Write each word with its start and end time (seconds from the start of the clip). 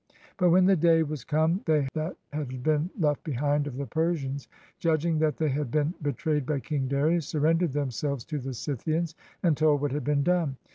But 0.39 0.49
when 0.49 0.65
the 0.65 0.75
day 0.75 1.03
was 1.03 1.23
come 1.23 1.61
they 1.67 1.87
that 1.93 2.15
had 2.33 2.63
been 2.63 2.89
left 2.97 3.23
behind 3.23 3.67
of 3.67 3.75
the 3.77 3.85
Persians, 3.85 4.47
judging 4.79 5.19
that 5.19 5.37
they 5.37 5.49
had 5.49 5.69
been 5.69 5.93
betrayed 6.01 6.43
by 6.43 6.59
King 6.59 6.87
Darius, 6.87 7.27
surrendered 7.27 7.73
themselves 7.73 8.25
to 8.25 8.39
the 8.39 8.55
Scythians, 8.55 9.13
and 9.43 9.55
told 9.55 9.79
what 9.79 9.91
had 9.91 10.03
been 10.03 10.23
done. 10.23 10.57